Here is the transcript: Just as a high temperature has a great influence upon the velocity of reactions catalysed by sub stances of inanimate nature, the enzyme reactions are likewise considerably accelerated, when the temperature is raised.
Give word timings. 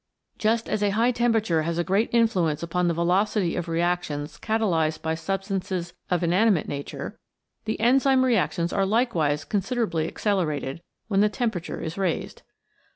Just 0.39 0.67
as 0.67 0.81
a 0.81 0.89
high 0.97 1.11
temperature 1.11 1.61
has 1.61 1.77
a 1.77 1.83
great 1.83 2.09
influence 2.11 2.63
upon 2.63 2.87
the 2.87 2.93
velocity 2.95 3.55
of 3.55 3.67
reactions 3.69 4.39
catalysed 4.39 5.03
by 5.03 5.13
sub 5.13 5.43
stances 5.43 5.93
of 6.09 6.23
inanimate 6.23 6.67
nature, 6.67 7.19
the 7.65 7.79
enzyme 7.79 8.25
reactions 8.25 8.73
are 8.73 8.83
likewise 8.83 9.45
considerably 9.45 10.07
accelerated, 10.07 10.81
when 11.07 11.19
the 11.21 11.29
temperature 11.29 11.79
is 11.81 11.99
raised. 11.99 12.41